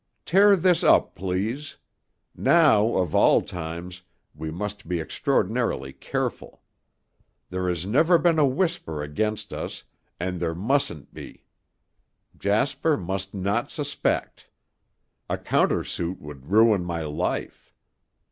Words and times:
Tear 0.25 0.55
this 0.55 0.83
up, 0.83 1.13
please. 1.13 1.77
Now, 2.35 2.95
of 2.95 3.13
all 3.13 3.43
times, 3.43 4.01
we 4.33 4.49
must 4.49 4.87
be 4.87 4.99
extraordinarily 4.99 5.93
careful. 5.93 6.63
There 7.51 7.69
has 7.69 7.85
never 7.85 8.17
been 8.17 8.39
a 8.39 8.45
whisper 8.47 9.03
against 9.03 9.53
us 9.53 9.83
and 10.19 10.39
there 10.39 10.55
mustn't 10.55 11.13
be. 11.13 11.45
Jasper 12.35 12.97
must 12.97 13.35
not 13.35 13.69
suspect. 13.69 14.49
A 15.29 15.37
counter 15.37 15.83
suit 15.83 16.19
would 16.19 16.47
ruin 16.47 16.83
my 16.83 17.01
life. 17.03 17.71